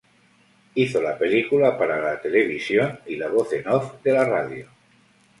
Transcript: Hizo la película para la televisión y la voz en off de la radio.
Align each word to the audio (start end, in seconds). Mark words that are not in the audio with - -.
Hizo 0.73 0.99
la 0.99 1.15
película 1.15 1.77
para 1.77 2.01
la 2.01 2.19
televisión 2.19 2.99
y 3.05 3.17
la 3.17 3.27
voz 3.27 3.53
en 3.53 3.67
off 3.67 4.01
de 4.01 4.11
la 4.11 4.25
radio. 4.25 4.67